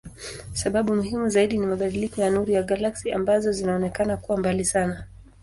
Sababu 0.53 0.95
muhimu 0.95 1.29
zaidi 1.29 1.57
ni 1.57 1.65
mabadiliko 1.67 2.21
ya 2.21 2.29
nuru 2.29 2.51
ya 2.51 2.63
galaksi 2.63 3.11
ambazo 3.11 3.51
zinaonekana 3.51 4.17
kuwa 4.17 4.37
mbali 4.37 4.65
sana. 4.65 5.07